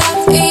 [0.00, 0.49] love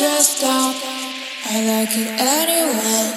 [0.00, 0.76] Dressed up,
[1.44, 3.12] I like it anyway.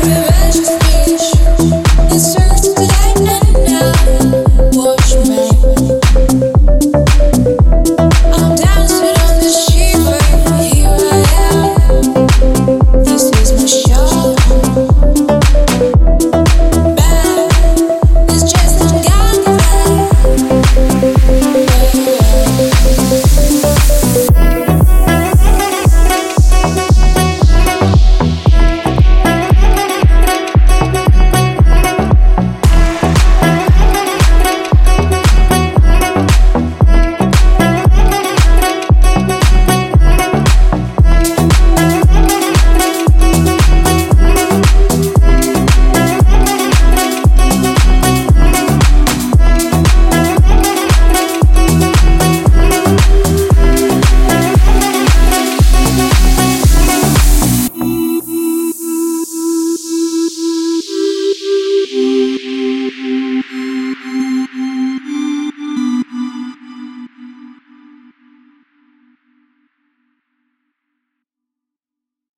[0.00, 0.56] Revenge
[2.10, 2.24] is
[3.68, 3.92] now.
[4.72, 5.44] Watch me.
[8.32, 9.50] I'm dancing on the.
[10.56, 11.20] Here I
[11.52, 12.04] am.
[13.04, 14.34] This is my show.